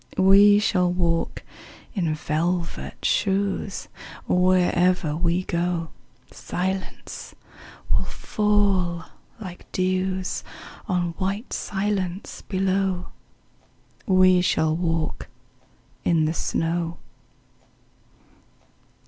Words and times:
We 0.17 0.57
shall 0.57 0.91
walk 0.91 1.43
in 1.93 2.15
velvet 2.15 3.05
shoes: 3.05 3.87
Wherever 4.27 5.15
we 5.15 5.43
go 5.43 5.91
Silence 6.31 7.35
will 7.91 8.05
fall 8.05 9.05
like 9.39 9.71
dews 9.71 10.43
On 10.87 11.11
white 11.19 11.53
silence 11.53 12.41
below. 12.41 13.09
We 14.07 14.41
shall 14.41 14.75
walk 14.75 15.27
in 16.03 16.25
the 16.25 16.33
snow. 16.33 16.97